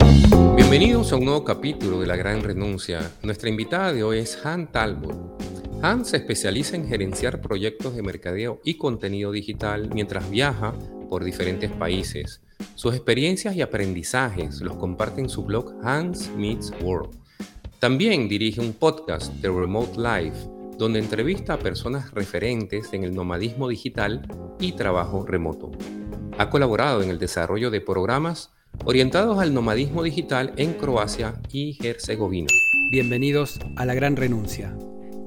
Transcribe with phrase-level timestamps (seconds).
[0.56, 3.12] Bienvenidos a un nuevo capítulo de La Gran Renuncia.
[3.24, 5.42] Nuestra invitada de hoy es Han Talbot.
[5.82, 10.74] Han se especializa en gerenciar proyectos de mercadeo y contenido digital mientras viaja
[11.10, 12.42] por diferentes países.
[12.76, 17.16] Sus experiencias y aprendizajes los comparte en su blog Hans Meets World.
[17.80, 23.70] También dirige un podcast, The Remote Life, donde entrevista a personas referentes en el nomadismo
[23.70, 24.28] digital
[24.60, 25.72] y trabajo remoto.
[26.38, 32.50] Ha colaborado en el desarrollo de programas orientados al nomadismo digital en Croacia y Herzegovina.
[32.92, 34.78] Bienvenidos a La Gran Renuncia,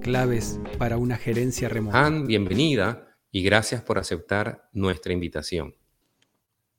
[0.03, 2.05] claves para una gerencia remota.
[2.05, 5.75] Han, bienvenida y gracias por aceptar nuestra invitación.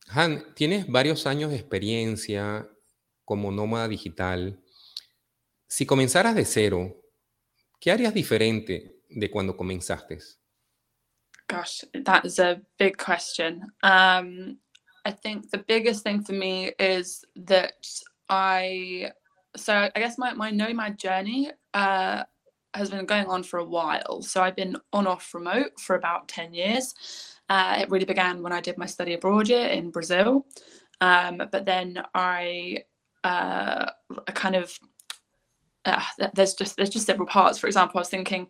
[0.10, 2.70] Han, tienes varios años de experiencia
[3.26, 4.60] como nómada digital.
[5.68, 6.99] Si comenzaras de cero,
[7.80, 10.20] ¿Qué harías diferente de cuando comenzaste?
[11.48, 13.64] Gosh, that is a big question.
[13.82, 14.58] Um,
[15.06, 17.74] I think the biggest thing for me is that
[18.28, 19.12] I,
[19.56, 22.24] so I guess my, my nomad journey uh,
[22.74, 24.22] has been going on for a while.
[24.22, 26.94] So I've been on off remote for about 10 years.
[27.50, 30.46] Uh, it really began when I did my study abroad year in Brazil.
[31.02, 32.84] Um, but then I,
[33.24, 33.90] uh,
[34.28, 34.78] I kind of
[35.86, 36.02] uh,
[36.34, 37.58] there's just there's just several parts.
[37.58, 38.48] For example, I was thinking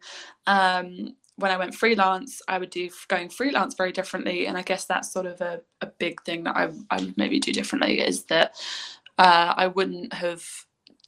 [0.47, 4.85] um, when I went freelance, I would do going freelance very differently, and I guess
[4.85, 8.25] that's sort of a, a big thing that I I would maybe do differently is
[8.25, 8.55] that
[9.17, 10.43] uh, I wouldn't have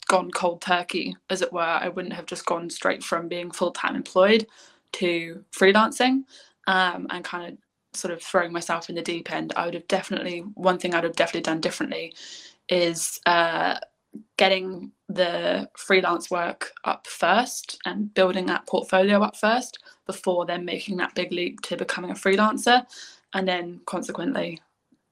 [0.08, 1.60] gone cold turkey, as it were.
[1.60, 4.46] I wouldn't have just gone straight from being full time employed
[4.92, 6.24] to freelancing
[6.66, 7.58] um, and kind of
[7.98, 9.52] sort of throwing myself in the deep end.
[9.56, 12.14] I would have definitely one thing I'd have definitely done differently
[12.68, 13.78] is uh,
[14.36, 20.96] getting the freelance work up first and building that portfolio up first before then making
[20.96, 22.84] that big leap to becoming a freelancer
[23.34, 24.60] and then consequently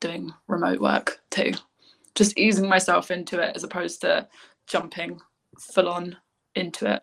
[0.00, 1.52] doing remote work too
[2.14, 4.26] just easing myself into it as opposed to
[4.66, 5.20] jumping
[5.58, 6.16] full on
[6.54, 7.02] into it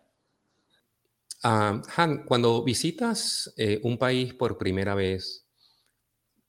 [1.44, 5.46] um, Han, cuando visitas eh, un país por primera vez,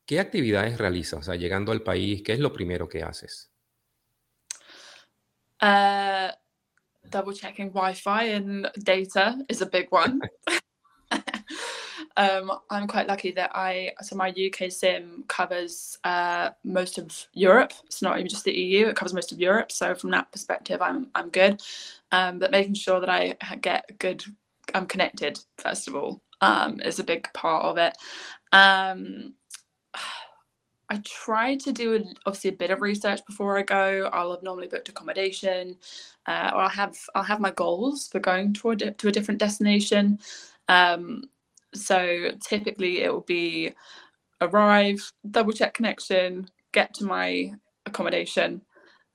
[0.05, 1.19] ¿qué actividades realizas?
[1.19, 3.48] O sea, llegando al país, ¿qué es lo primero que haces?
[5.61, 6.31] Uh,
[7.09, 10.21] double checking Wi-Fi and data is a big one.
[12.17, 17.73] um, I'm quite lucky that I so my UK sim covers uh, most of Europe.
[17.85, 19.71] It's not even just the EU; it covers most of Europe.
[19.71, 21.61] So from that perspective, I'm I'm good.
[22.11, 24.23] Um, but making sure that I get good,
[24.73, 27.95] I'm connected first of all um, is a big part of it.
[28.51, 29.33] Um,
[30.89, 34.09] I try to do obviously a bit of research before I go.
[34.11, 35.77] I'll have normally booked accommodation,
[36.25, 39.39] uh, or I'll have I'll have my goals for going to a, to a different
[39.39, 40.19] destination.
[40.67, 41.25] Um,
[41.75, 43.73] so typically it will be
[44.41, 47.53] arrive, double check connection, get to my
[47.85, 48.61] accommodation,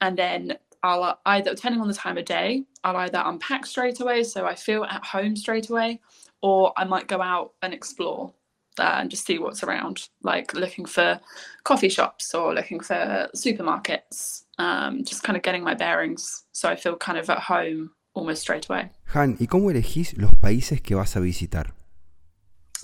[0.01, 4.23] and then I'll either depending on the time of day, I'll either unpack straight away
[4.25, 6.01] so I feel at home straight away,
[6.43, 8.33] or I might go out and explore
[8.79, 11.21] uh, and just see what's around, like looking for
[11.65, 16.77] coffee shops or looking for supermarkets, um, just kind of getting my bearings so I
[16.77, 18.91] feel kind of at home almost straight away.
[19.15, 21.73] Han, ¿y cómo elegís los países que vas a visitar?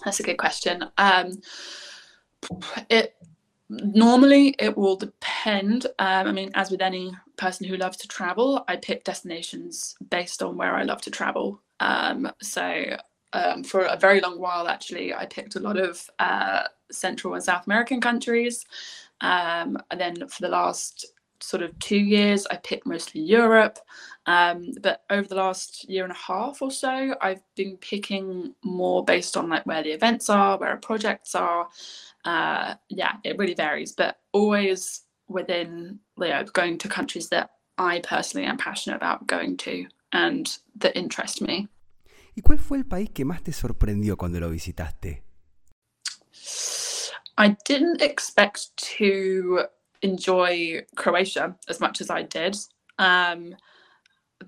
[0.05, 0.85] That's a good question.
[0.99, 1.41] Um,
[2.89, 3.15] it
[3.69, 5.87] normally it will depend.
[5.99, 10.43] Um, I mean, as with any person who loves to travel, I pick destinations based
[10.43, 11.61] on where I love to travel.
[11.81, 12.97] Um, so
[13.33, 17.43] um, for a very long while, actually, I picked a lot of uh, Central and
[17.43, 18.65] South American countries.
[19.21, 21.07] Um, and then for the last
[21.41, 23.79] sort of two years, I picked mostly Europe.
[24.27, 29.05] Um, but over the last year and a half or so, I've been picking more
[29.05, 31.69] based on like where the events are, where our projects are.
[32.25, 38.01] Uh, yeah, it really varies, but always within you know, going to countries that I
[38.01, 41.69] personally am passionate about going to and that interest me.
[42.35, 45.25] ¿Y cuál fue el país que más te sorprendió cuando lo visitaste?
[47.37, 49.65] I didn't expect to
[50.03, 52.57] enjoy Croatia as much as I did.
[52.99, 53.57] Um,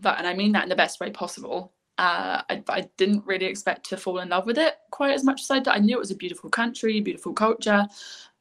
[0.01, 1.73] that, and I mean that in the best way possible.
[1.99, 5.43] Uh, I, I, didn't really expect to fall in love with it quite as much
[5.43, 5.69] as I did.
[5.69, 7.87] I knew it was a beautiful country, beautiful culture,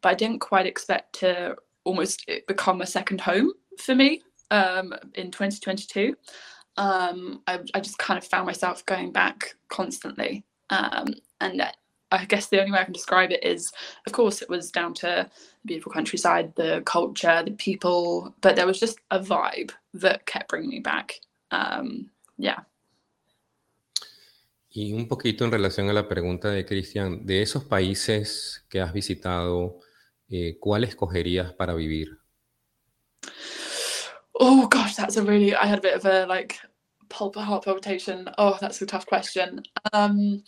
[0.01, 4.21] but I didn't quite expect to almost become a second home for me
[4.51, 6.15] um, in 2022.
[6.77, 10.45] Um, I, I, just kind of found myself going back constantly.
[10.69, 11.61] Um, and
[12.11, 13.71] I guess the only way I can describe it is,
[14.05, 15.29] of course, it was down to the
[15.65, 20.69] beautiful countryside, the culture, the people, but there was just a vibe that kept bringing
[20.69, 21.19] me back.
[21.51, 22.65] Um, yeah.
[24.73, 28.93] Y un poquito en relación a la pregunta de Cristian, de esos países que has
[28.93, 29.79] visitado,
[30.29, 32.19] eh, ¿cuál escogerías para vivir?
[34.39, 35.55] Oh gosh, that's a really.
[35.55, 36.59] I had a bit of a like
[37.09, 38.29] pulp heart palpitation.
[38.37, 39.63] Oh, that's a tough question.
[39.93, 40.43] Um,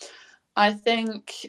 [0.56, 1.46] I think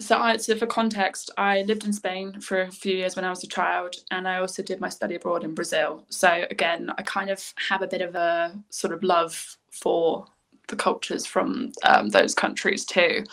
[0.00, 0.18] so.
[0.18, 3.44] I, so for context, I lived in Spain for a few years when I was
[3.44, 6.04] a child, and I also did my study abroad in Brazil.
[6.08, 10.26] So again, I kind of have a bit of a sort of love for
[10.68, 13.24] the cultures from um, those countries too.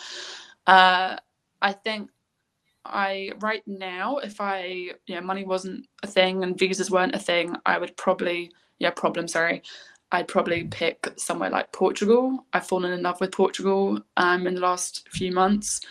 [0.66, 1.18] Uh,
[1.62, 2.10] I think
[2.90, 7.20] I right now, if I you know money wasn't a thing and visas weren't a
[7.20, 9.64] thing, I would probably yeah problem sorry,
[10.12, 12.46] I'd probably pick somewhere like Portugal.
[12.54, 15.82] I've fallen in love with Portugal um, in the last few months.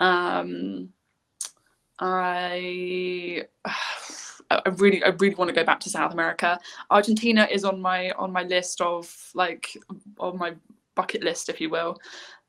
[0.00, 0.90] Um,
[2.00, 3.44] I
[4.50, 6.58] I really I really want to go back to South America.
[6.90, 9.76] Argentina is on my on my list of like
[10.18, 10.54] on my
[10.96, 12.00] bucket list, if you will.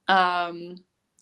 [0.07, 0.77] Um,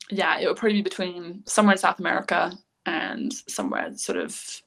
[0.09, 2.53] yeah, it would probably be between somewhere in South America
[2.89, 4.63] and somewhere sort of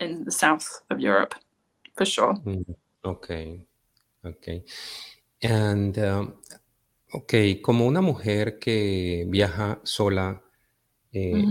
[0.00, 1.34] in the south of Europe,
[1.96, 2.34] for sure.
[2.44, 2.64] Mm,
[3.04, 3.64] okay,
[4.24, 4.64] okay.
[5.42, 6.34] And, um,
[7.12, 10.42] ok, como una mujer que viaja sola,
[11.12, 11.44] eh,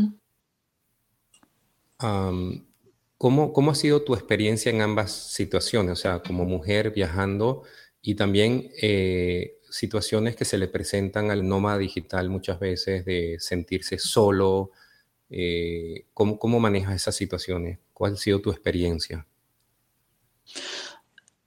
[2.02, 2.66] um,
[3.18, 5.94] ¿cómo, ¿cómo ha sido tu experiencia en ambas situaciones?
[5.94, 7.64] O sea, como mujer viajando
[8.02, 13.98] y también eh, situaciones que se le presentan al nómada digital muchas veces de sentirse
[14.00, 14.72] solo.
[15.30, 17.80] Eh, ¿cómo, ¿Cómo manejas esas situaciones?
[17.94, 19.26] ¿Cuál ha sido tu experiencia?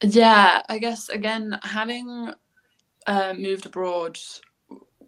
[0.01, 2.33] Yeah, I guess again, having
[3.07, 4.19] uh, moved abroad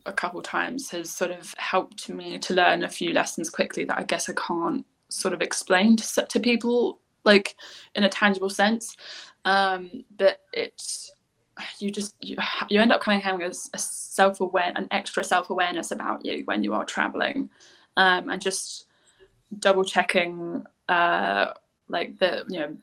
[0.07, 3.99] a couple times has sort of helped me to learn a few lessons quickly that
[3.99, 7.57] I guess I can't sort of explain to, to people like
[7.95, 8.97] in a tangible sense.
[9.45, 11.13] Um, but it's
[11.79, 12.37] you just you,
[12.69, 16.75] you end up of having a, a self-aware an extra self-awareness about you when you
[16.75, 17.49] are traveling
[17.97, 18.87] um, and just
[19.59, 21.53] double checking uh,
[21.89, 22.77] like the you know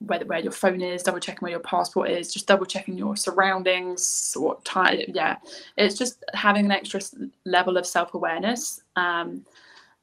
[0.00, 3.16] where, where your phone is double checking where your passport is just double checking your
[3.16, 5.36] surroundings what time yeah.
[5.76, 7.00] It's just having an extra
[7.44, 9.44] level of self-awareness um,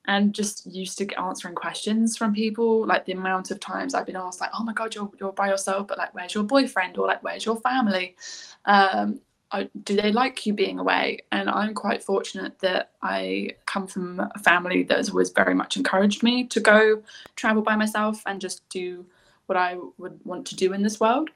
[0.08, 4.18] and just used to answering questions from people like the amount of times i've been
[4.18, 7.08] asked like oh my god you're, you're by yourself but like where's your boyfriend or
[7.08, 8.16] like where's your family?
[8.66, 9.22] Um,
[9.84, 14.40] do they like you being away and i'm quite fortunate that i come from a
[14.40, 17.02] family that has always very much encouraged me to go
[17.36, 19.06] travel by myself and just do
[19.46, 21.30] what i would want to do in this world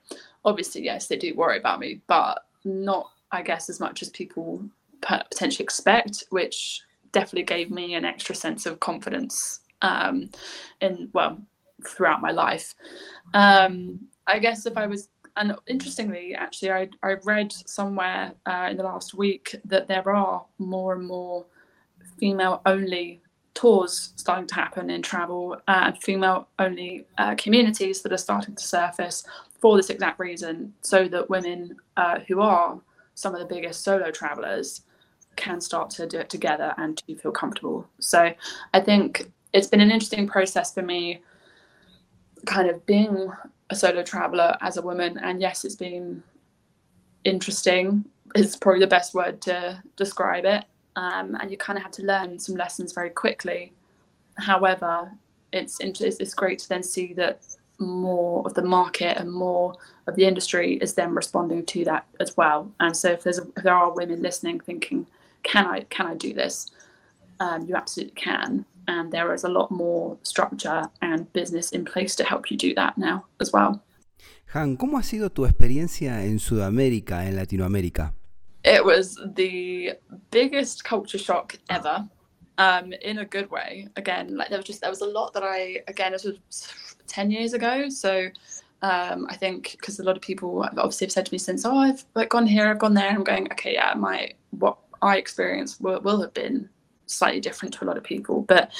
[0.45, 4.63] obviously yes they do worry about me but not i guess as much as people
[5.01, 6.81] potentially expect which
[7.11, 10.29] definitely gave me an extra sense of confidence um,
[10.81, 11.39] in well
[11.85, 12.75] throughout my life.
[13.33, 18.77] Um, I guess if I was and interestingly, actually, I, I read somewhere uh, in
[18.77, 21.45] the last week that there are more and more
[22.19, 23.21] female only
[23.53, 28.55] tours starting to happen in travel uh, and female only uh, communities that are starting
[28.55, 29.25] to surface
[29.59, 32.79] for this exact reason so that women uh, who are
[33.15, 34.81] some of the biggest solo travelers
[35.35, 37.87] can start to do it together and to feel comfortable.
[37.99, 38.31] So
[38.73, 41.21] I think it's been an interesting process for me,
[42.45, 43.31] kind of being
[43.69, 45.17] a solo traveler as a woman.
[45.19, 46.23] And yes, it's been
[47.23, 48.05] interesting,
[48.35, 50.65] is probably the best word to describe it.
[50.95, 53.73] Um, and you kind of have to learn some lessons very quickly.
[54.37, 55.11] However,
[55.51, 57.41] it's, it's great to then see that
[57.79, 59.75] more of the market and more
[60.07, 62.71] of the industry is then responding to that as well.
[62.79, 65.05] And so if there's a, if there are women listening thinking,
[65.43, 66.71] can I can I do this?
[67.39, 72.15] Um, you absolutely can, and there is a lot more structure and business in place
[72.15, 73.83] to help you do that now as well.
[74.53, 78.13] Han, ¿cómo ha sido tu experiencia en Sudamérica, en Latinoamérica?
[78.63, 79.93] It was the
[80.31, 82.07] biggest culture shock ever,
[82.57, 83.87] um, in a good way.
[83.95, 86.73] Again, like there was just there was a lot that I again it was
[87.07, 88.29] ten years ago, so
[88.81, 91.77] um, I think because a lot of people obviously have said to me since, oh,
[91.77, 93.09] I've like gone here, I've gone there.
[93.09, 96.69] I'm going, okay, yeah, my what I experience will, will have been
[97.07, 98.43] slightly different to a lot of people.
[98.43, 98.71] But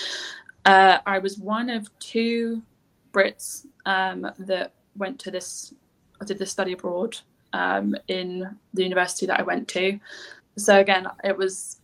[0.65, 2.62] uh, I was one of two
[3.12, 5.74] Brits um, that went to this,
[6.22, 7.17] I did this study abroad
[7.53, 10.00] um, in the university that I went to.
[10.57, 11.79] So again, it was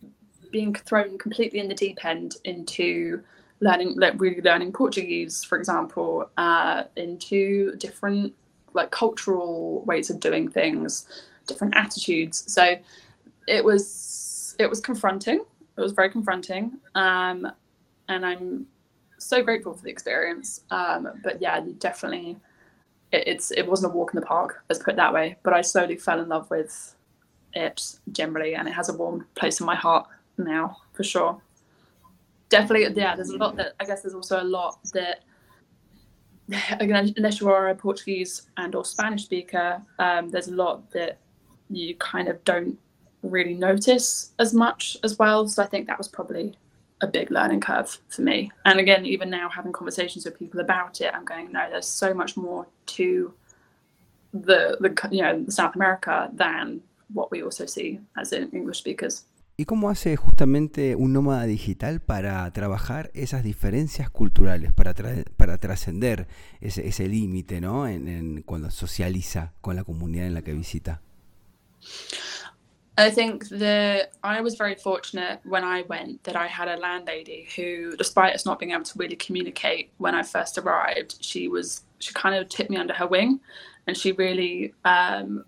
[0.51, 3.23] being thrown completely in the deep end into
[3.59, 8.33] learning, like really learning Portuguese, for example, uh, into different
[8.73, 11.07] like cultural ways of doing things,
[11.47, 12.43] different attitudes.
[12.51, 12.75] So
[13.47, 15.43] it was it was confronting.
[15.77, 17.51] It was very confronting, um,
[18.07, 18.67] and I'm
[19.17, 20.61] so grateful for the experience.
[20.69, 22.37] Um, but yeah, definitely,
[23.11, 24.63] it, it's it wasn't a walk in the park.
[24.69, 25.37] Let's put it that way.
[25.43, 26.95] But I slowly fell in love with
[27.53, 31.41] it generally, and it has a warm place in my heart now for sure.
[32.49, 33.15] Definitely, yeah.
[33.15, 35.23] There's a lot that I guess there's also a lot that
[36.79, 41.17] again, unless you are a Portuguese and or Spanish speaker, um, there's a lot that
[41.69, 42.77] you kind of don't
[43.23, 45.47] really notice as much as well.
[45.47, 46.57] So I think that was probably
[47.01, 48.51] a big learning curve for me.
[48.65, 52.13] And again, even now having conversations with people about it, I'm going, no, there's so
[52.13, 53.33] much more to
[54.33, 56.81] the the you know South America than
[57.13, 59.25] what we also see as English speakers.
[59.55, 64.95] ¿Y cómo hace justamente un nómada digital para trabajar esas diferencias culturales, para,
[65.37, 66.27] para trascender
[66.59, 67.87] ese, ese límite ¿no?
[67.87, 71.01] En, en, cuando socializa con la comunidad en la que visita?
[72.97, 77.47] I think that I was very fortunate when I went that I had a landlady
[77.55, 81.81] who, despite us not being able to really communicate when I first arrived, she was
[81.97, 83.39] she kind of took me under her wing,
[83.87, 85.43] and she really um,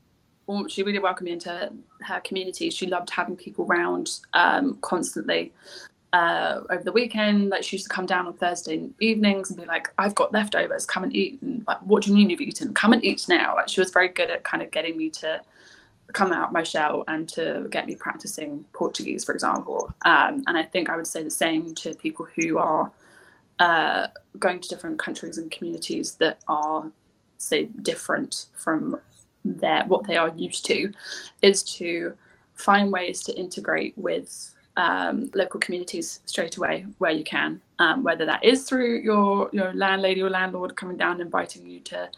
[0.69, 1.71] she really welcomed me into
[2.01, 2.71] her community.
[2.71, 5.53] She loved having people around um, constantly.
[6.13, 9.65] Uh, over the weekend, like she used to come down on Thursday evenings and be
[9.65, 10.85] like, "I've got leftovers.
[10.85, 12.73] Come and eat." And like, "What do you mean you've eaten?
[12.73, 15.41] Come and eat now." Like she was very good at kind of getting me to
[16.13, 19.93] come out my shell and to get me practicing Portuguese, for example.
[20.05, 22.91] Um, and I think I would say the same to people who are
[23.59, 24.07] uh,
[24.39, 26.91] going to different countries and communities that are,
[27.37, 28.99] say, different from
[29.43, 30.91] their what they are used to
[31.41, 32.13] is to
[32.55, 38.25] find ways to integrate with um, local communities straight away where you can, um, whether
[38.25, 42.09] that is through your your landlady or landlord coming down inviting you to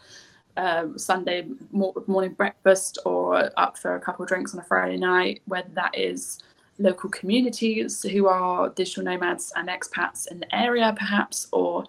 [0.58, 5.40] um, Sunday morning breakfast or up for a couple of drinks on a Friday night,
[5.46, 6.40] whether that is
[6.78, 11.84] local communities who are digital nomads and expats in the area, perhaps, or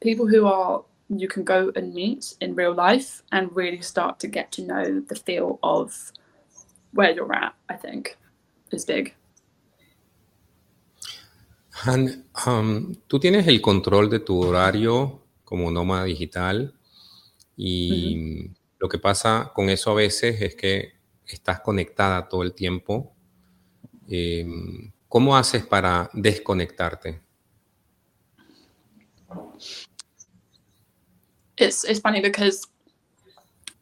[0.00, 4.28] people who are you can go and meet in real life and really start to
[4.28, 6.12] get to know the feel of
[6.92, 8.16] where you're at, I think,
[8.70, 9.14] is big.
[11.84, 16.72] Han, um, tú tienes el control de tu horario como nómada digital
[17.56, 18.56] y uh -huh.
[18.78, 20.92] lo que pasa con eso a veces es que
[21.26, 23.12] estás conectada todo el tiempo.
[24.08, 24.46] Eh,
[25.08, 27.20] ¿Cómo haces para desconectarte?
[31.62, 32.66] it's it's funny because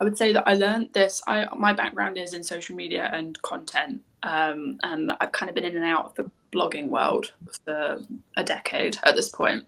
[0.00, 1.22] I would say that I learned this.
[1.26, 5.64] I my background is in social media and content, um, and I've kind of been
[5.64, 7.32] in and out of the blogging world
[7.64, 8.00] for
[8.36, 9.64] a decade at this point.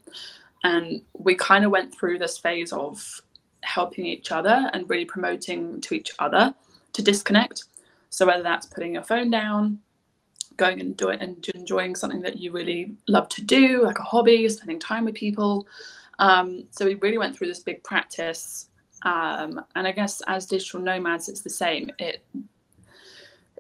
[0.64, 3.20] And we kind of went through this phase of
[3.62, 6.54] helping each other and really promoting to each other
[6.92, 7.64] to disconnect.
[8.10, 9.78] So whether that's putting your phone down,
[10.56, 14.48] going and doing and enjoying something that you really love to do, like a hobby,
[14.48, 15.66] spending time with people,
[16.18, 18.68] um, so we really went through this big practice.
[19.02, 21.90] Um, and I guess as digital nomads, it's the same.
[21.98, 22.24] It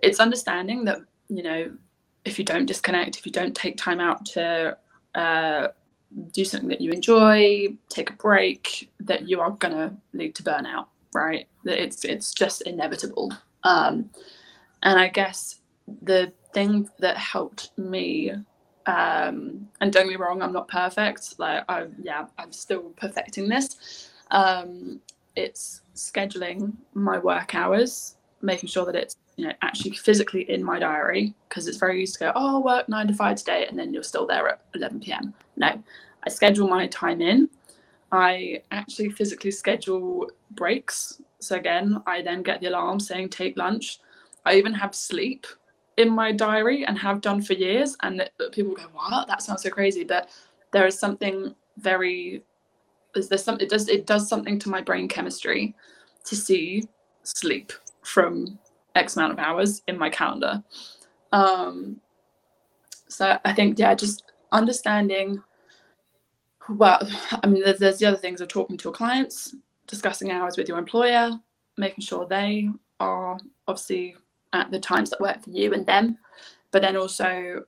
[0.02, 1.72] it's understanding that you know
[2.24, 4.76] if you don't disconnect, if you don't take time out to
[5.14, 5.68] uh,
[6.32, 10.86] do something that you enjoy, take a break, that you are gonna lead to burnout.
[11.14, 11.46] Right?
[11.64, 13.32] That it's it's just inevitable.
[13.64, 14.10] Um,
[14.82, 15.60] and I guess
[16.02, 18.32] the thing that helped me
[18.86, 21.38] um, and don't get me wrong, I'm not perfect.
[21.38, 24.10] Like, I yeah, I'm still perfecting this.
[24.30, 25.00] Um,
[25.36, 30.78] it's scheduling my work hours, making sure that it's you know actually physically in my
[30.78, 33.76] diary because it's very easy to go, oh, I'll work nine to five today, and
[33.76, 35.34] then you're still there at 11 p.m.
[35.56, 35.82] No,
[36.24, 37.50] I schedule my time in.
[38.12, 41.20] I actually physically schedule breaks.
[41.40, 43.98] So again, I then get the alarm saying take lunch.
[44.44, 45.44] I even have sleep
[45.96, 47.96] in my diary and have done for years.
[48.02, 49.26] And people go, "What?
[49.26, 50.30] That sounds so crazy." But
[50.72, 52.44] there is something very
[53.16, 55.74] is there some it does it does something to my brain chemistry
[56.24, 56.84] to see
[57.24, 57.72] sleep
[58.02, 58.58] from
[58.94, 60.62] X amount of hours in my calendar.
[61.32, 62.00] Um,
[63.08, 65.42] so I think yeah, just understanding.
[66.68, 67.00] Well,
[67.42, 69.54] I mean, there's, there's the other things of talking to your clients,
[69.86, 71.32] discussing hours with your employer,
[71.76, 72.68] making sure they
[73.00, 74.16] are obviously
[74.52, 76.18] at the times that work for you and them,
[76.70, 77.64] but then also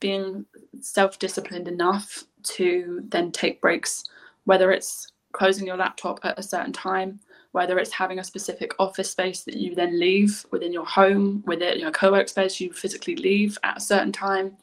[0.00, 0.44] being
[0.80, 4.04] self disciplined enough to then take breaks,
[4.44, 7.18] whether it's closing your laptop at a certain time,
[7.54, 11.78] whether it's having a specific office space that you then leave within your home, within
[11.78, 14.56] your co-work space you physically leave at a certain time,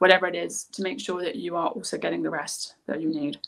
[0.00, 3.08] whatever it is, to make sure that you are also getting the rest that you
[3.08, 3.38] need.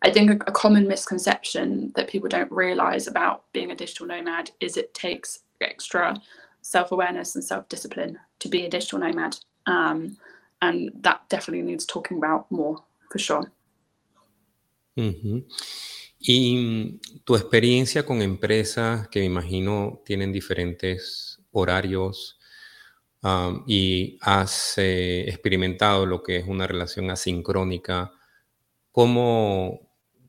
[0.00, 4.50] I think a, a common misconception that people don't realize about being a digital nomad
[4.58, 6.18] is it takes extra
[6.62, 9.36] self-awareness and self-discipline to be a digital nomad.
[9.66, 10.16] Um,
[10.62, 13.52] and that definitely needs talking about more, for sure.
[14.96, 15.40] Uh-huh.
[16.20, 22.38] Y tu experiencia con empresas que me imagino tienen diferentes horarios
[23.66, 28.12] y has eh, experimentado lo que es una relación asincrónica,
[28.92, 29.80] ¿cómo,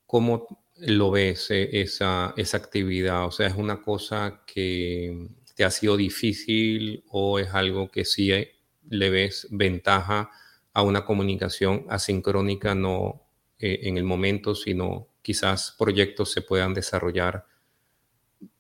[0.06, 3.26] cómo lo ves eh, esa, esa actividad?
[3.26, 8.32] O sea, ¿es una cosa que te ha sido difícil o es algo que sí
[8.90, 10.32] le ves ventaja
[10.74, 13.22] a una comunicación asincrónica, no
[13.60, 17.46] eh, en el momento, sino quizás proyectos se puedan desarrollar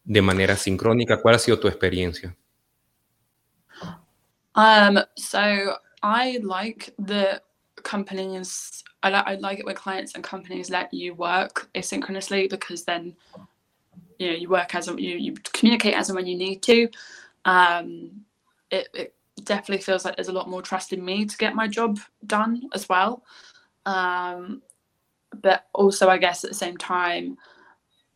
[0.03, 1.21] de manera sincrónica.
[1.21, 2.35] ¿Cuál ha sido tu experiencia?
[4.55, 7.41] Um, so I like the
[7.83, 8.83] companies.
[9.03, 13.15] I, like I like it when clients and companies let you work asynchronously because then
[14.19, 16.89] you know you work as you you communicate as and when you need to.
[17.45, 18.25] Um,
[18.69, 21.67] it, it definitely feels like there's a lot more trust in me to get my
[21.67, 23.23] job done as well.
[23.85, 24.61] Um,
[25.41, 27.37] but also I guess at the same time,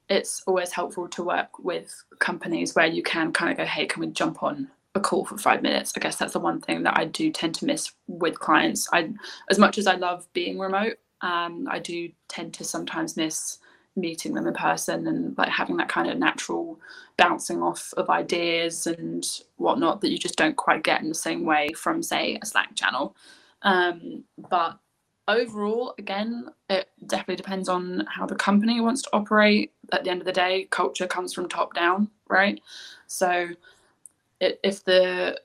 [0.09, 4.01] it's always helpful to work with companies where you can kind of go, hey, can
[4.01, 5.93] we jump on a call for five minutes?
[5.95, 8.87] I guess that's the one thing that I do tend to miss with clients.
[8.93, 9.11] I,
[9.49, 13.57] as much as I love being remote, um, I do tend to sometimes miss
[13.95, 16.79] meeting them in person and like having that kind of natural
[17.17, 21.45] bouncing off of ideas and whatnot that you just don't quite get in the same
[21.45, 23.15] way from say a Slack channel.
[23.61, 24.77] Um, but
[25.27, 29.73] overall, again, it definitely depends on how the company wants to operate.
[29.91, 32.61] At the end of the day, culture comes from top down, right?
[33.07, 33.49] So,
[34.39, 35.39] it, if the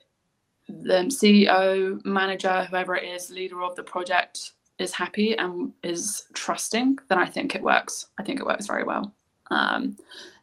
[0.67, 6.97] the CEO, manager, whoever it is, leader of the project is happy and is trusting,
[7.09, 8.07] then I think it works.
[8.17, 9.13] I think it works very well.
[9.49, 9.97] Um,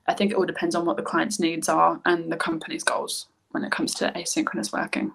[0.07, 3.27] I think it all depends on what the client's needs are and the company's goals
[3.51, 5.13] when it comes to asynchronous working.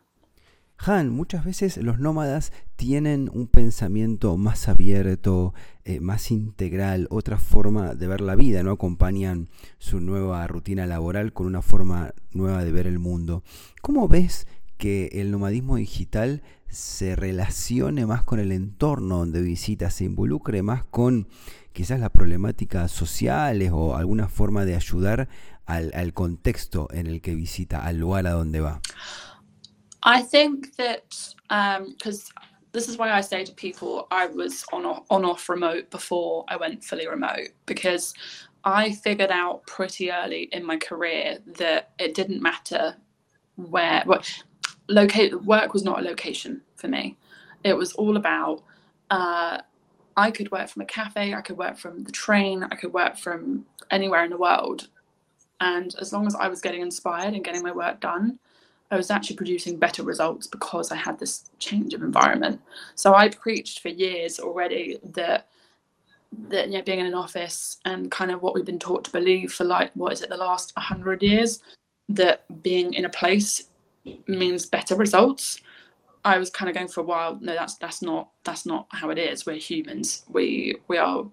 [0.78, 5.54] Han, muchas veces los nómadas tienen un pensamiento más abierto,
[5.86, 11.32] eh, más integral, otra forma de ver la vida, no acompañan su nueva rutina laboral
[11.32, 13.44] con una forma nueva de ver el mundo.
[13.82, 20.06] ¿Cómo ves que el nomadismo digital se relacione más con el entorno donde visita, se
[20.06, 21.28] involucre más con
[21.72, 25.30] quizás las problemáticas sociales o alguna forma de ayudar
[25.66, 28.82] al, al contexto en el que visita, al lugar a donde va?
[30.04, 31.10] I think that
[31.50, 35.90] because um, this is why I say to people I was on on off remote
[35.90, 38.14] before I went fully remote because
[38.66, 42.96] I figured out pretty early in my career that it didn't matter
[43.56, 44.30] where what
[44.90, 47.18] locate work was not a location for me.
[47.64, 48.64] It was all about
[49.10, 49.60] uh,
[50.18, 53.18] I could work from a cafe, I could work from the train, I could work
[53.18, 54.88] from anywhere in the world,
[55.60, 58.40] and as long as I was getting inspired and getting my work done,
[58.94, 62.62] I was actually producing better results because I had this change of environment.
[62.94, 65.48] So I preached for years already that
[66.50, 69.12] that you know, being in an office and kind of what we've been taught to
[69.12, 71.64] believe for like what is it the last 100 years
[72.10, 73.64] that being in a place
[74.28, 75.60] means better results.
[76.24, 79.10] I was kind of going for a while no that's that's not that's not how
[79.10, 79.48] it is.
[79.48, 80.24] We're humans.
[80.30, 81.26] We we are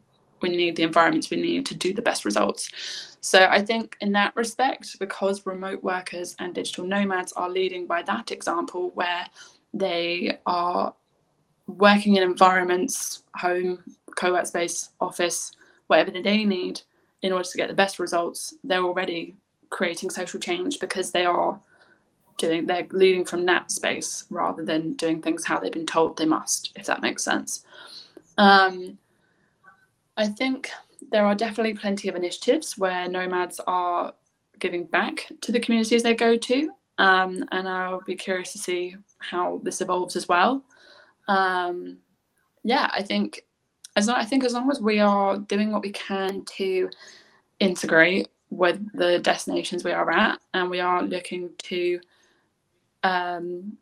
[0.43, 2.71] we need the environments we need to do the best results
[3.21, 8.03] so I think in that respect, because remote workers and digital nomads are leading by
[8.03, 9.27] that example where
[9.75, 10.95] they are
[11.67, 13.85] working in environments, home,
[14.17, 15.53] co-work space, office,
[15.89, 16.81] whatever they need
[17.23, 19.37] in order to get the best results, they're already
[19.69, 21.61] creating social change because they are
[22.39, 26.25] doing they're leading from that space rather than doing things how they've been told they
[26.25, 27.65] must, if that makes sense.
[28.39, 28.97] Um,
[30.21, 30.71] I think
[31.11, 34.13] there are definitely plenty of initiatives where nomads are
[34.59, 36.71] giving back to the communities they go to.
[36.99, 40.63] Um, and I'll be curious to see how this evolves as well.
[41.27, 41.97] Um,
[42.65, 43.47] yeah, I think
[43.97, 46.91] as long, I think as long as we are doing what we can to
[47.59, 51.99] integrate with the destinations we are at, and we are looking to
[53.05, 53.79] um,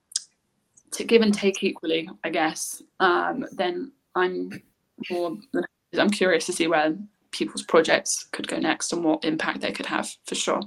[0.92, 4.62] to give and take equally, I guess, um, then I'm
[5.10, 5.36] more
[5.92, 6.96] I'm curious to see where
[7.30, 10.60] people's projects could go next and what impact they could have, for sure.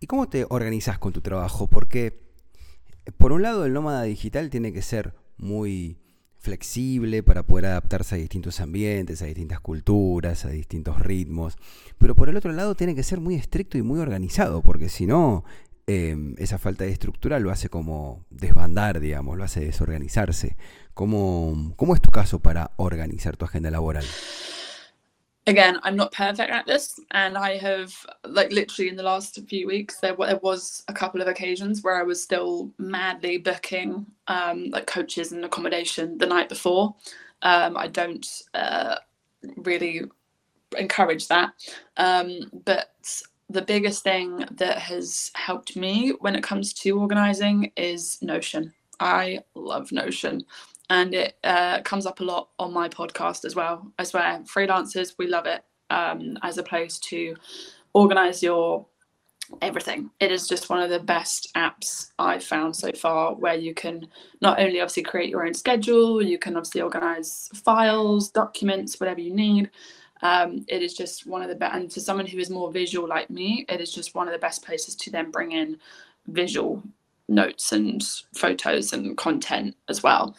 [0.00, 1.66] ¿Y cómo te organizas con tu trabajo?
[1.66, 2.18] Porque,
[3.18, 5.98] por un lado, el nómada digital tiene que ser muy
[6.40, 11.56] flexible para poder adaptarse a distintos ambientes, a distintas culturas, a distintos ritmos.
[11.98, 15.04] Pero por el otro lado tiene que ser muy estricto y muy organizado, porque si
[15.04, 15.44] no,
[15.86, 20.56] em, esa falta de estructura lo hace como desbandar, digamos, lo hace desorganizarse.
[20.94, 24.04] ¿Cómo, cómo es tu caso para organizar tu agenda laboral?
[25.46, 27.94] again i'm not perfect at this and i have
[28.26, 31.98] like literally in the last few weeks there, there was a couple of occasions where
[31.98, 36.94] i was still madly booking um, like coaches and accommodation the night before.
[37.40, 38.96] Um, i don't uh,
[39.56, 40.02] really
[40.78, 41.52] encourage that.
[41.96, 42.90] Um, but
[43.48, 48.72] the biggest thing that has helped me when it comes to organizing is Notion.
[49.00, 50.44] I love Notion
[50.90, 53.90] and it uh, comes up a lot on my podcast as well.
[53.98, 57.36] I swear, freelancers, we love it um, as opposed to
[57.94, 58.86] organize your
[59.62, 60.10] everything.
[60.20, 64.06] It is just one of the best apps I've found so far where you can
[64.40, 69.34] not only obviously create your own schedule, you can obviously organize files, documents, whatever you
[69.34, 69.70] need.
[70.22, 73.08] Um, it is just one of the best, and for someone who is more visual
[73.08, 75.78] like me, it is just one of the best places to then bring in
[76.26, 76.82] visual
[77.30, 78.02] notes and
[78.34, 80.36] photos and content as well.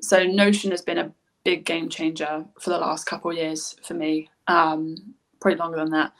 [0.00, 1.12] So Notion has been a
[1.44, 4.96] big game changer for the last couple of years for me, um,
[5.40, 6.12] probably longer than that,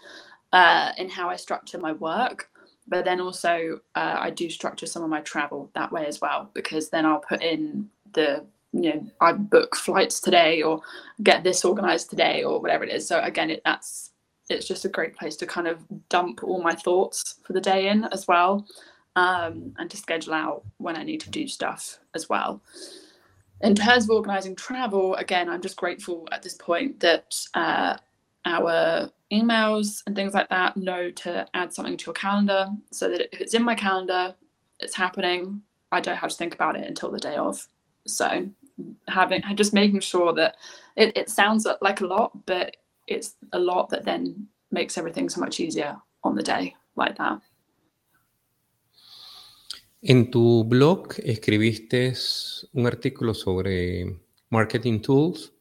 [0.53, 2.49] uh, in how I structure my work.
[2.87, 6.51] But then also, uh, I do structure some of my travel that way as well,
[6.55, 10.83] because then I'll put in the, you know, I book flights today or
[11.23, 13.09] get this organized today or whatever it is.
[13.09, 14.11] So again, it, that's
[14.51, 17.89] it's just a great place to kind of dump all my thoughts for the day
[17.89, 18.67] in as well,
[19.17, 22.61] um, and to schedule out when I need to do stuff as well
[23.61, 27.97] in terms of organising travel, again, I'm just grateful at this point that uh,
[28.45, 33.23] our emails and things like that know to add something to your calendar so that
[33.33, 34.35] if it's in my calendar,
[34.81, 35.63] it's happening.
[35.93, 37.67] I don't have to think about it until the day of.
[38.07, 38.47] So
[39.09, 40.57] having just making sure that
[40.97, 45.41] it, it sounds like a lot, but it's a lot that then makes everything so
[45.41, 47.41] much easier on the day like that.
[50.07, 52.13] En tu blog escribiste
[52.75, 55.55] un artículo sobre marketing tools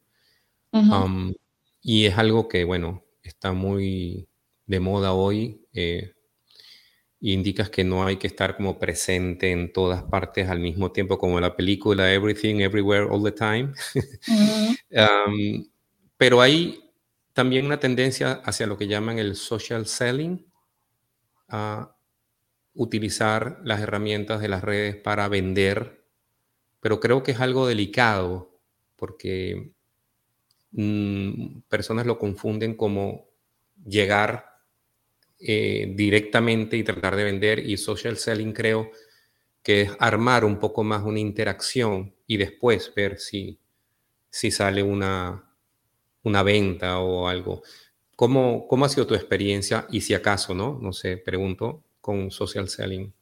[0.70, 1.32] um,
[1.80, 4.28] y es algo que, bueno, está muy
[4.66, 5.66] de moda hoy.
[5.72, 6.12] Eh,
[7.20, 11.40] indicas que no hay que estar como presente en todas partes al mismo tiempo, como
[11.40, 13.72] la película Everything, Everywhere, All the Time.
[14.90, 15.66] Um,
[16.16, 16.92] pero hay
[17.32, 20.46] también una tendencia hacia lo que llaman el social selling.
[21.50, 21.86] Uh,
[22.74, 26.04] utilizar las herramientas de las redes para vender,
[26.80, 28.58] pero creo que es algo delicado
[28.96, 29.72] porque
[30.72, 33.28] mm, personas lo confunden como
[33.86, 34.46] llegar
[35.38, 38.90] eh, directamente y tratar de vender y social selling creo
[39.62, 43.58] que es armar un poco más una interacción y después ver si,
[44.30, 45.50] si sale una,
[46.24, 47.62] una venta o algo.
[48.16, 49.86] ¿Cómo, ¿Cómo ha sido tu experiencia?
[49.90, 50.78] Y si acaso, ¿no?
[50.80, 53.12] No sé, pregunto, con social selling.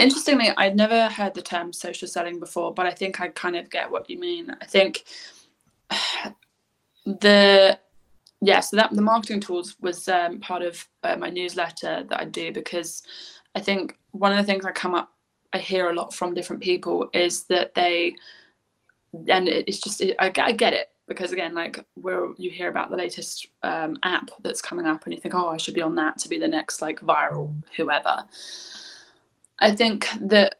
[0.00, 3.68] Interestingly, I'd never heard the term social selling before, but I think I kind of
[3.68, 4.56] get what you mean.
[4.60, 5.04] I think
[7.06, 7.78] the
[8.40, 12.24] yeah, so that the marketing tools was um, part of uh, my newsletter that I
[12.24, 13.02] do because
[13.54, 15.10] I think one of the things I come up,
[15.52, 18.14] I hear a lot from different people is that they,
[19.28, 22.90] and it's just it, I, I, get it because again, like where you hear about
[22.90, 25.96] the latest um, app that's coming up and you think, oh, I should be on
[25.96, 28.24] that to be the next like viral whoever
[29.60, 30.56] I think that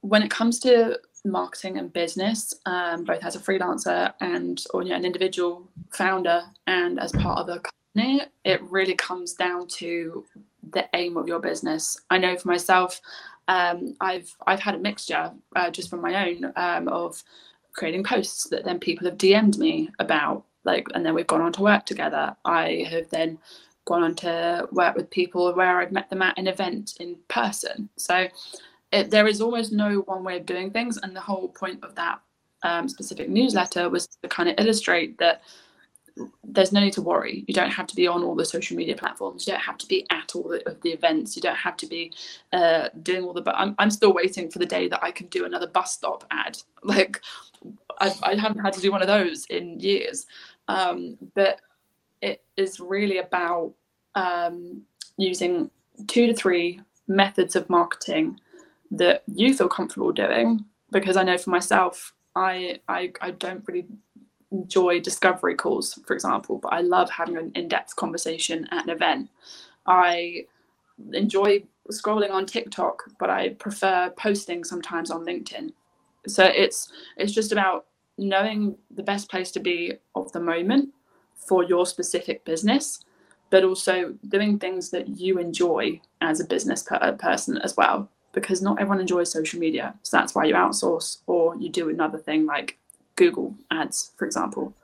[0.00, 4.90] when it comes to marketing and business, um, both as a freelancer and or you
[4.90, 10.24] know, an individual founder and as part of a company, it really comes down to
[10.72, 11.98] the aim of your business.
[12.10, 13.00] I know for myself,
[13.48, 17.22] um, I've I've had a mixture uh, just from my own um, of
[17.72, 21.52] creating posts that then people have DM'd me about, like, and then we've gone on
[21.54, 22.36] to work together.
[22.44, 23.38] I have then
[23.84, 27.88] gone on to work with people where I've met them at an event in person.
[27.96, 28.28] So
[28.92, 30.98] it, there is almost no one way of doing things.
[30.98, 32.20] And the whole point of that
[32.62, 35.42] um, specific newsletter was to kind of illustrate that
[36.44, 37.44] there's no need to worry.
[37.48, 39.46] You don't have to be on all the social media platforms.
[39.46, 41.34] You don't have to be at all the, of the events.
[41.34, 42.12] You don't have to be
[42.52, 43.42] uh, doing all the.
[43.42, 46.24] But I'm, I'm still waiting for the day that I can do another bus stop
[46.30, 46.58] ad.
[46.84, 47.22] Like
[47.98, 50.26] I, I haven't had to do one of those in years.
[50.68, 51.60] Um, but
[52.20, 53.74] it is really about
[54.14, 54.82] um,
[55.16, 55.70] using
[56.06, 58.40] two to three methods of marketing
[58.90, 60.64] that you feel comfortable doing.
[60.90, 63.86] Because I know for myself, I I, I don't really
[64.52, 69.28] enjoy discovery calls, for example, but I love having an in-depth conversation at an event.
[69.86, 70.46] I
[71.12, 75.72] enjoy scrolling on TikTok, but I prefer posting sometimes on LinkedIn.
[76.26, 80.93] So it's it's just about knowing the best place to be of the moment
[81.34, 83.04] for your specific business,
[83.50, 88.08] but also doing things that you enjoy as a business per- person as well.
[88.32, 92.18] Because not everyone enjoys social media, so that's why you outsource or you do another
[92.18, 92.78] thing like
[93.14, 94.74] Google Ads, for example.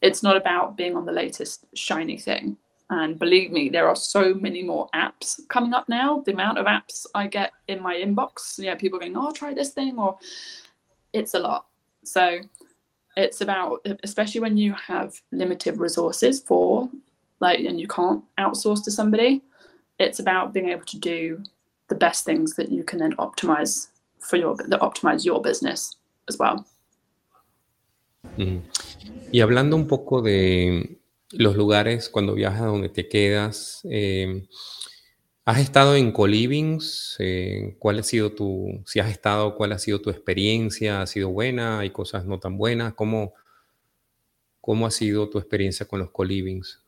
[0.00, 2.56] It's not about being on the latest shiny thing.
[2.90, 6.22] And believe me, there are so many more apps coming up now.
[6.24, 9.70] The amount of apps I get in my inbox, yeah, people going, "Oh, try this
[9.70, 10.18] thing," or
[11.12, 11.66] it's a lot.
[12.04, 12.40] So
[13.16, 16.88] it's about, especially when you have limited resources for,
[17.40, 19.42] like, and you can't outsource to somebody.
[19.98, 21.42] It's about being able to do
[21.88, 25.96] the best things that you can then optimize for your that optimize your business
[26.28, 26.64] as well.
[29.32, 30.98] Y hablando un poco de
[31.30, 34.46] los lugares cuando viajas donde te quedas, eh,
[35.44, 37.16] ¿has estado en colivings?
[37.18, 41.02] Eh, ¿Cuál ha sido tu, si has estado, cuál ha sido tu experiencia?
[41.02, 41.80] ¿Ha sido buena?
[41.80, 42.94] ¿Hay cosas no tan buenas?
[42.94, 43.34] ¿Cómo,
[44.60, 46.80] cómo ha sido tu experiencia con los colivings?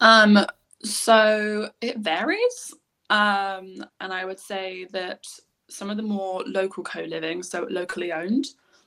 [0.00, 0.44] Um,
[0.82, 2.74] so it varies.
[3.10, 5.26] Um, and I would say that
[5.68, 8.46] some of the more local co-living, so locally owned,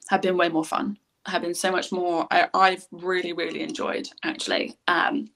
[0.09, 0.97] have been way more fun.
[1.25, 2.25] Have been so much more.
[2.31, 4.77] I, I've really, really enjoyed actually.
[4.87, 5.29] Um,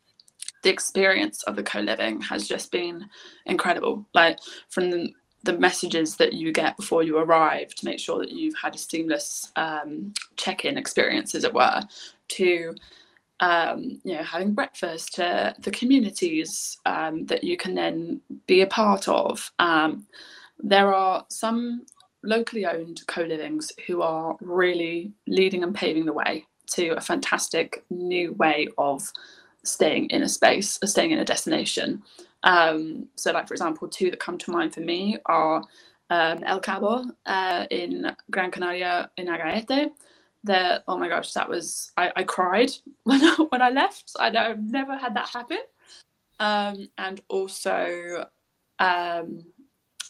[0.64, 3.06] the experience of the co-living has just been
[3.46, 4.06] incredible.
[4.14, 5.14] Like from the,
[5.58, 9.52] messages that you get before you arrive to make sure that you've had a seamless
[9.56, 11.82] um, check-in experience, as it were,
[12.28, 12.76] to
[13.40, 18.68] um, you know having breakfast, to the communities um, that you can then be a
[18.68, 19.52] part of.
[19.58, 20.06] Um,
[20.60, 21.88] there are some
[22.24, 28.34] locally owned co-livings who are really leading and paving the way to a fantastic new
[28.34, 29.12] way of
[29.64, 32.04] staying in a space, or staying in a destination.
[32.44, 35.64] Um, so, like for example, two that come to mind for me are
[36.10, 39.92] um, El Cabo uh, in Gran Canaria in Agaete.
[40.44, 42.72] That oh my gosh, that was I, I cried
[43.04, 44.12] when I, when I left.
[44.20, 45.60] I, I've never had that happen.
[46.40, 48.26] Um, and also
[48.80, 49.46] um,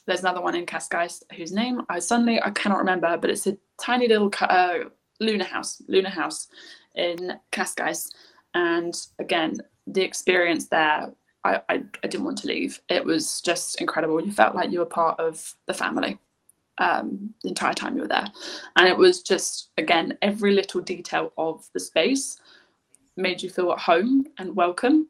[0.08, 3.58] there's another one in Cascais whose name I suddenly I cannot remember, but it's a
[3.80, 4.80] tiny little uh,
[5.20, 6.48] Luna house, Luna house
[6.96, 8.12] in Cascais,
[8.54, 11.12] and again the experience there.
[11.44, 12.80] I, I, I didn't want to leave.
[12.88, 14.24] It was just incredible.
[14.24, 16.20] You felt like you were part of the family
[16.78, 18.28] um, the entire time you were there.
[18.76, 22.40] And it was just, again, every little detail of the space
[23.18, 25.08] made you feel at home and welcome.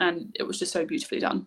[0.00, 1.46] And it was just so beautifully done.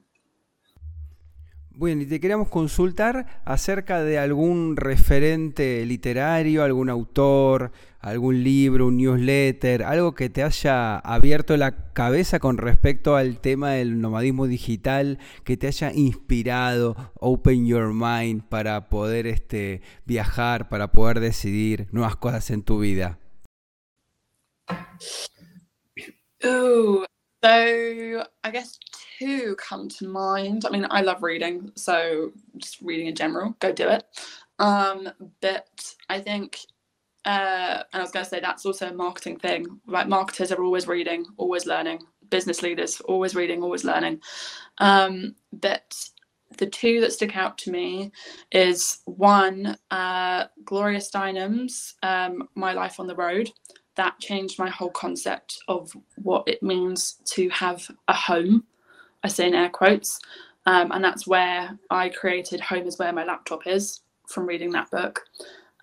[1.79, 8.97] Bueno, y te queríamos consultar acerca de algún referente literario, algún autor, algún libro, un
[8.97, 15.19] newsletter, algo que te haya abierto la cabeza con respecto al tema del nomadismo digital,
[15.43, 22.15] que te haya inspirado, open your mind para poder este, viajar, para poder decidir nuevas
[22.15, 23.19] cosas en tu vida.
[26.41, 27.05] So
[27.43, 28.79] I guess
[29.19, 30.65] two come to mind.
[30.65, 34.05] I mean, I love reading, so just reading in general, go do it.
[34.59, 35.09] Um,
[35.41, 36.59] but I think,
[37.25, 39.65] uh, and I was going to say that's also a marketing thing.
[39.87, 41.99] Right, marketers are always reading, always learning.
[42.29, 44.21] Business leaders always reading, always learning.
[44.79, 45.95] Um, but
[46.57, 48.11] the two that stick out to me
[48.51, 53.51] is one, uh, Gloria Steinem's um, "My Life on the Road."
[53.95, 58.65] That changed my whole concept of what it means to have a home
[59.27, 60.19] I say in air quotes.
[60.65, 64.89] Um, and that's where I created Home is Where My Laptop Is from reading that
[64.89, 65.21] book.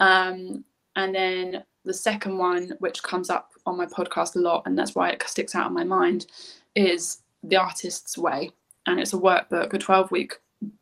[0.00, 0.64] Um,
[0.96, 4.94] and then the second one, which comes up on my podcast a lot, and that's
[4.94, 6.26] why it sticks out in my mind,
[6.74, 8.50] is The Artist's Way.
[8.86, 10.34] And it's a workbook, a 12 week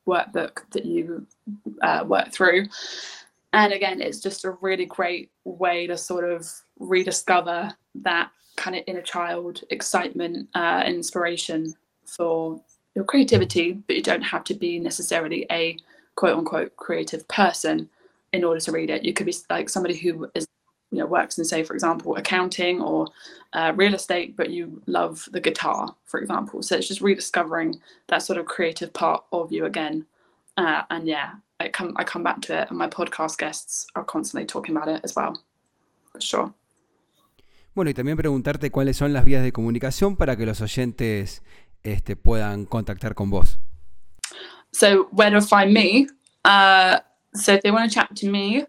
[0.06, 1.26] workbook that you
[1.82, 2.66] uh, work through.
[3.52, 6.48] And again, it's just a really great way to sort of
[6.78, 11.74] rediscover that kind of inner child excitement, uh, inspiration
[12.06, 12.60] for
[12.94, 15.76] your creativity, but you don't have to be necessarily a
[16.14, 17.88] quote unquote creative person
[18.32, 19.04] in order to read it.
[19.04, 20.46] You could be like somebody who is
[20.90, 23.08] you know works in say for example accounting or
[23.54, 26.62] uh, real estate but you love the guitar for example.
[26.62, 30.06] So it's just rediscovering that sort of creative part of you again.
[30.58, 34.04] Uh, and yeah i come i come back to it and my podcast guests are
[34.04, 35.40] constantly talking about it as well
[36.12, 36.52] for sure.
[37.74, 41.42] Bueno, y también preguntarte cuáles son las vías de comunicación para que los oyentes
[41.82, 43.58] este, puedan contactar con vos.
[44.72, 46.08] So, where to find me?
[46.44, 47.00] Uh,
[47.34, 48.64] so, if they want to chat to me,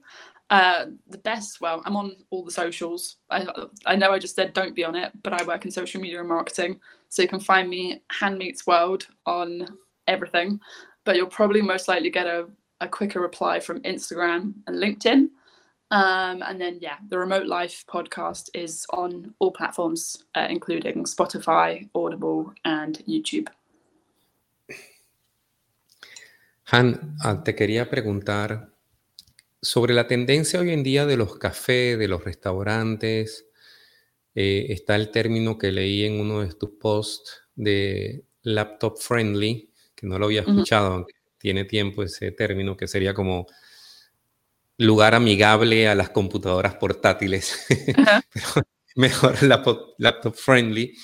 [0.49, 3.17] uh, the best, well, I'm on all the socials.
[3.29, 3.47] I,
[3.85, 6.19] I know I just said don't be on it, but I work in social media
[6.19, 6.79] and marketing.
[7.09, 9.67] So, you can find me, Han Meets World, on
[10.07, 10.59] everything.
[11.05, 12.47] But you'll probably most likely get a,
[12.81, 15.29] a quicker reply from Instagram and LinkedIn.
[15.93, 21.87] Um, and then, yeah, the Remote Life podcast is on all platforms, uh, including Spotify,
[21.93, 23.47] Audible, and YouTube.
[26.71, 28.71] Han, ah, te quería preguntar
[29.61, 33.45] sobre la tendencia hoy en día de los cafés, de los restaurantes.
[34.33, 40.07] Eh, está el término que leí en uno de tus posts de laptop friendly, que
[40.07, 43.45] no lo había escuchado, aunque tiene tiempo ese término, que sería como
[44.77, 47.65] lugar amigable a las computadoras portátiles,
[48.95, 50.95] mejor laptop, friendly.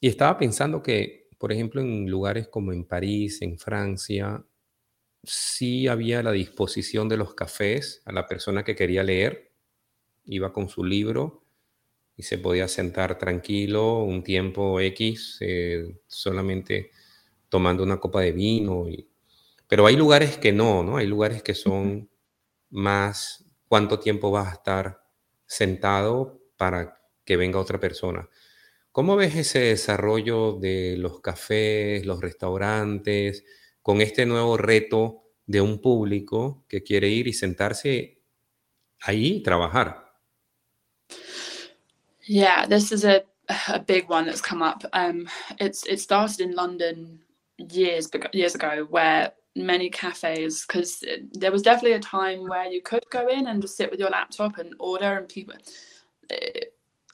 [0.00, 4.44] y estaba pensando que, por ejemplo, en lugares como en París, en Francia,
[5.24, 9.52] sí había la disposición de los cafés a la persona que quería leer,
[10.24, 11.44] iba con su libro
[12.16, 16.90] y se podía sentar tranquilo un tiempo X, eh, solamente
[17.48, 19.08] tomando una copa de vino y
[19.72, 20.98] pero hay lugares que no, ¿no?
[20.98, 22.10] Hay lugares que son
[22.68, 25.02] más cuánto tiempo vas a estar
[25.46, 28.28] sentado para que venga otra persona.
[28.90, 33.46] ¿Cómo ves ese desarrollo de los cafés, los restaurantes,
[33.80, 38.20] con este nuevo reto de un público que quiere ir y sentarse
[39.00, 40.12] ahí y trabajar?
[42.26, 43.24] Yeah, this is a,
[43.68, 44.84] a big one that's come up.
[44.92, 47.20] Um, it's it started in London
[47.56, 53.04] years years ago, where many cafes because there was definitely a time where you could
[53.10, 55.54] go in and just sit with your laptop and order and people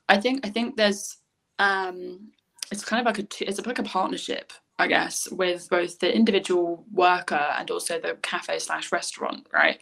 [0.09, 1.19] i think i think there's
[1.59, 2.29] um
[2.71, 6.85] it's kind of like a it's like a partnership i guess with both the individual
[6.93, 9.81] worker and also the cafe slash restaurant right?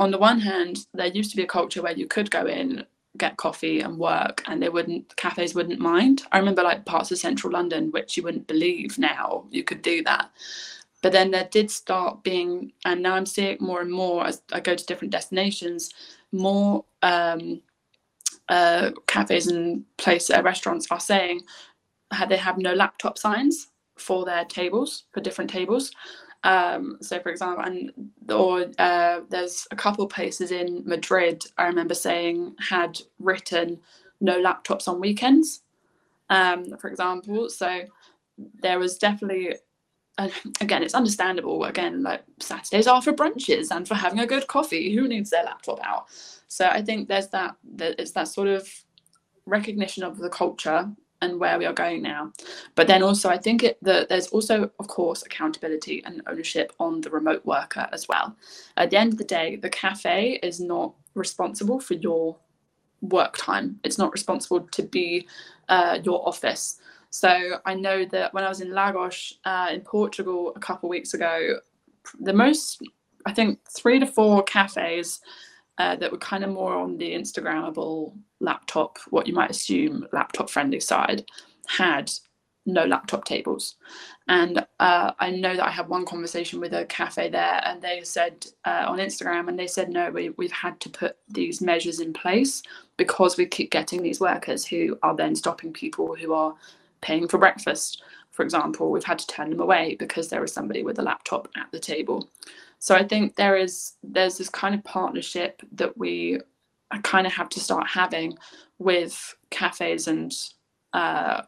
[0.00, 2.84] On the one hand there used to be a culture where you could go in
[3.16, 6.22] get coffee and work and they wouldn't cafes wouldn't mind.
[6.30, 10.02] I remember like parts of central london which you wouldn't believe now you could do
[10.04, 10.30] that
[11.02, 14.60] but then there did start being, and now I'm seeing more and more as I
[14.60, 15.90] go to different destinations,
[16.32, 17.62] more um,
[18.48, 21.42] uh, cafes and place uh, restaurants are saying
[22.28, 25.90] they have no laptop signs for their tables for different tables.
[26.44, 27.92] Um, so, for example, and
[28.30, 33.80] or uh, there's a couple places in Madrid I remember saying had written
[34.20, 35.62] no laptops on weekends,
[36.30, 37.48] um, for example.
[37.48, 37.82] So
[38.62, 39.56] there was definitely
[40.60, 41.64] again, it's understandable.
[41.64, 44.94] Again, like Saturdays are for brunches and for having a good coffee.
[44.94, 46.06] Who needs their laptop out?
[46.48, 47.56] So I think there's that.
[47.78, 48.68] It's that sort of
[49.46, 52.32] recognition of the culture and where we are going now.
[52.74, 57.10] But then also, I think it, there's also, of course, accountability and ownership on the
[57.10, 58.36] remote worker as well.
[58.76, 62.36] At the end of the day, the cafe is not responsible for your
[63.00, 63.80] work time.
[63.84, 65.26] It's not responsible to be
[65.68, 66.80] uh, your office.
[67.10, 70.90] So I know that when I was in Lagos uh, in Portugal a couple of
[70.90, 71.58] weeks ago,
[72.20, 72.82] the most,
[73.26, 75.20] I think, three to four cafes
[75.78, 80.50] uh, that were kind of more on the Instagrammable laptop, what you might assume laptop
[80.50, 81.24] friendly side,
[81.66, 82.10] had
[82.66, 83.76] no laptop tables.
[84.28, 88.02] And uh, I know that I had one conversation with a cafe there, and they
[88.02, 92.00] said uh, on Instagram, and they said, no, we, we've had to put these measures
[92.00, 92.62] in place
[92.98, 96.54] because we keep getting these workers who are then stopping people who are
[97.00, 100.82] paying for breakfast, for example, we've had to turn them away because there was somebody
[100.82, 102.30] with a laptop at the table.
[102.78, 106.40] So I think there is there's this kind of partnership that we
[107.02, 108.38] kind of have to start having
[108.78, 110.32] with cafes and
[110.92, 111.42] uh,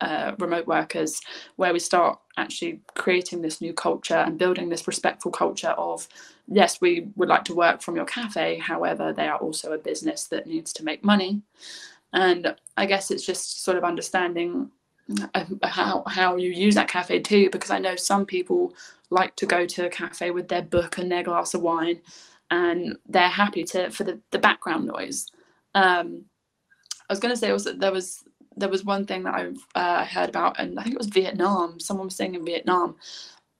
[0.00, 1.20] uh, remote workers,
[1.56, 6.06] where we start actually creating this new culture and building this respectful culture of
[6.46, 10.28] yes, we would like to work from your cafe, however, they are also a business
[10.28, 11.42] that needs to make money.
[12.12, 14.70] And I guess it's just sort of understanding
[15.64, 18.74] how how you use that cafe too because i know some people
[19.10, 22.00] like to go to a cafe with their book and their glass of wine
[22.50, 25.26] and they're happy to for the, the background noise.
[25.74, 26.24] Um,
[27.08, 28.24] i was going to say also there was
[28.56, 31.80] there was one thing that i've uh, heard about and i think it was vietnam
[31.80, 32.96] someone was saying in vietnam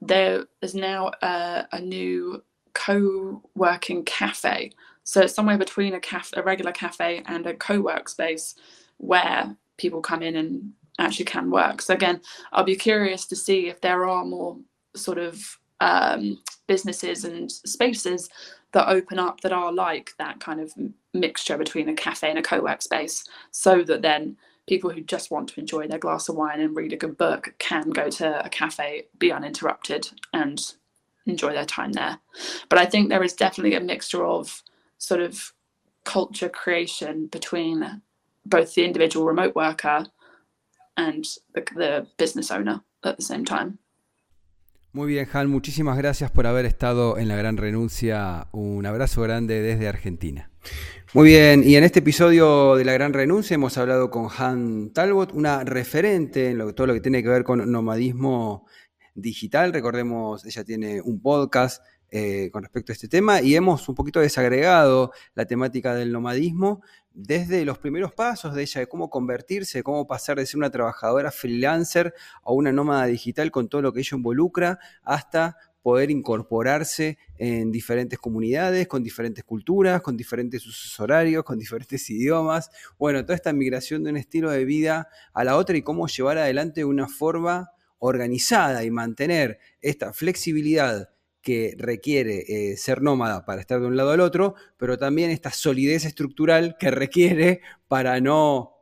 [0.00, 2.42] there is now a, a new
[2.74, 4.72] co-working cafe.
[5.04, 8.54] So it's somewhere between a cafe a regular cafe and a co-work space
[8.98, 11.82] where people come in and actually can work.
[11.82, 12.20] So again,
[12.52, 14.56] I'll be curious to see if there are more
[14.94, 18.28] sort of um, businesses and spaces
[18.72, 20.72] that open up that are like that kind of
[21.14, 24.36] mixture between a cafe and a co-work space so that then
[24.68, 27.54] people who just want to enjoy their glass of wine and read a good book
[27.58, 30.74] can go to a cafe be uninterrupted and
[31.26, 32.18] enjoy their time there
[32.68, 34.62] but i think there is definitely a mixture of
[34.98, 35.52] sort of
[36.04, 38.02] culture creation between
[38.44, 40.06] both the individual remote worker
[40.98, 41.24] and
[41.54, 43.78] the, the business owner at the same time
[44.92, 48.48] Muy bien, Han, muchísimas gracias por haber estado en la gran renuncia.
[48.52, 50.50] Un abrazo grande desde Argentina.
[51.12, 55.32] Muy bien, y en este episodio de la gran renuncia hemos hablado con Han Talbot,
[55.32, 58.66] una referente en todo lo que tiene que ver con nomadismo
[59.14, 59.72] digital.
[59.72, 64.20] Recordemos, ella tiene un podcast eh, con respecto a este tema y hemos un poquito
[64.20, 66.82] desagregado la temática del nomadismo
[67.20, 71.32] desde los primeros pasos de ella, de cómo convertirse, cómo pasar de ser una trabajadora
[71.32, 72.14] freelancer
[72.44, 78.20] a una nómada digital con todo lo que ello involucra, hasta poder incorporarse en diferentes
[78.20, 82.70] comunidades, con diferentes culturas, con diferentes usos horarios, con diferentes idiomas.
[83.00, 86.38] Bueno, toda esta migración de un estilo de vida a la otra y cómo llevar
[86.38, 91.10] adelante una forma organizada y mantener esta flexibilidad
[91.42, 95.50] que requiere eh, ser nómada para estar de un lado al otro, pero también esta
[95.50, 98.74] solidez estructural que requiere para no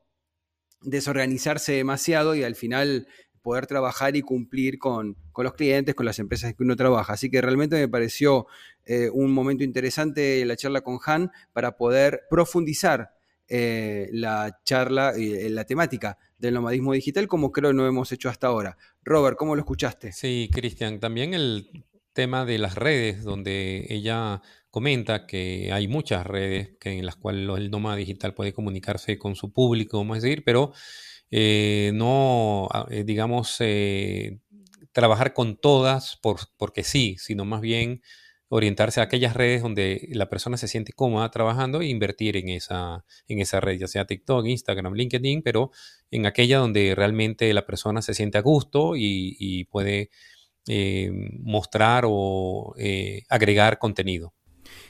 [0.80, 3.08] desorganizarse demasiado y al final
[3.42, 7.12] poder trabajar y cumplir con, los clientes, con las empresas que uno trabaja.
[7.12, 8.46] Así que realmente me pareció
[8.84, 13.10] eh, un momento interesante la charla con Han para poder profundizar
[13.48, 18.48] eh, la charla, y la temática del nomadismo digital, como creo no hemos hecho hasta
[18.48, 18.76] ahora.
[19.04, 20.10] Robert, ¿cómo lo escuchaste?
[20.10, 21.70] Sí, Cristian, también el
[22.16, 27.48] tema de las redes, donde ella comenta que hay muchas redes que, en las cuales
[27.58, 30.72] el nómada digital puede comunicarse con su público, vamos a decir, pero
[31.30, 34.40] eh, no, ah, eh, digamos, eh,
[34.92, 38.02] trabajar con todas por, porque sí, sino más bien
[38.48, 43.04] orientarse a aquellas redes donde la persona se siente cómoda trabajando e invertir en esa,
[43.28, 45.70] en esa red, ya sea TikTok, Instagram, LinkedIn, pero
[46.10, 50.10] en aquella donde realmente la persona se siente a gusto y puede
[51.42, 54.32] mostrar o eh, agregar contenido.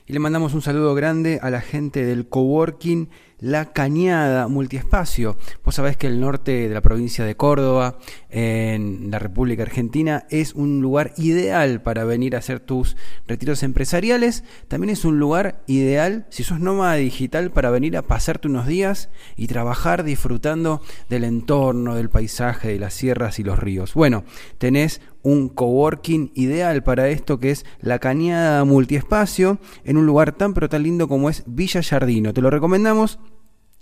[0.08, 3.08] Y le mandamos un saludo grande a la gente del coworking
[3.40, 5.36] La Cañada Multiespacio.
[5.64, 7.98] Vos sabés que el norte de la provincia de Córdoba,
[8.30, 12.96] en la República Argentina, es un lugar ideal para venir a hacer tus
[13.26, 14.44] retiros empresariales.
[14.68, 19.10] También es un lugar ideal, si sos nómada digital, para venir a pasarte unos días
[19.34, 23.94] y trabajar disfrutando del entorno, del paisaje, de las sierras y los ríos.
[23.94, 24.22] Bueno,
[24.58, 30.54] tenés un coworking ideal para esto que es la Cañada Multiespacio en un lugar tan
[30.54, 32.32] pero tan lindo como es Villa Jardino.
[32.32, 33.18] Te lo recomendamos.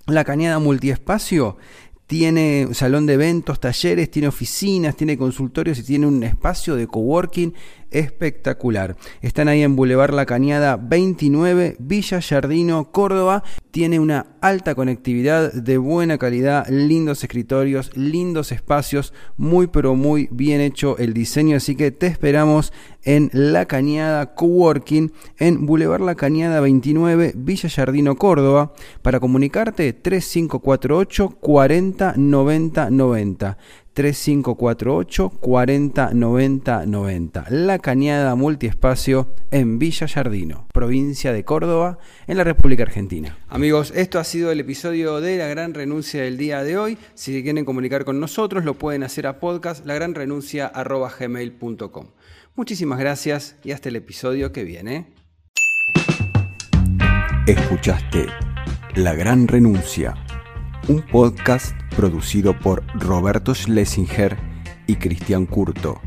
[0.06, 1.56] La Cañada Multiespacio
[2.06, 7.54] tiene salón de eventos, talleres, tiene oficinas, tiene consultorios y tiene un espacio de coworking
[7.94, 8.96] espectacular.
[9.22, 13.42] Están ahí en Boulevard La Cañada 29, Villa Jardino, Córdoba.
[13.70, 20.60] Tiene una alta conectividad de buena calidad, lindos escritorios, lindos espacios, muy pero muy bien
[20.60, 22.72] hecho el diseño, así que te esperamos
[23.02, 28.72] en La Cañada Coworking en Boulevard La Cañada 29, Villa Jardino, Córdoba.
[29.02, 33.58] Para comunicarte 3548 40 90 90.
[33.94, 37.46] 3548 40 90 90.
[37.48, 43.38] La Cañada Multiespacio en Villa Jardino, provincia de Córdoba, en la República Argentina.
[43.48, 46.98] Amigos, esto ha sido el episodio de La Gran Renuncia del día de hoy.
[47.14, 52.06] Si quieren comunicar con nosotros, lo pueden hacer a podcast lagranrenuncia.gmail.com.
[52.56, 55.14] Muchísimas gracias y hasta el episodio que viene.
[57.46, 58.26] Escuchaste
[58.94, 60.14] La Gran Renuncia
[60.88, 64.36] un podcast producido por Roberto Schlesinger
[64.86, 66.00] y Cristian Curto.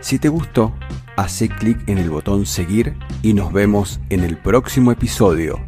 [0.00, 0.74] Si te gustó,
[1.16, 5.60] hace clic en el botón seguir y nos vemos en el próximo episodio.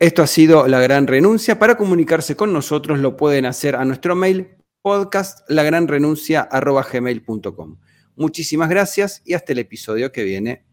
[0.00, 1.58] Esto ha sido La Gran Renuncia.
[1.58, 7.78] Para comunicarse con nosotros lo pueden hacer a nuestro mail podcastlagranrenuncia.gmail.com.
[8.16, 10.64] Muchísimas gracias y hasta el episodio que viene.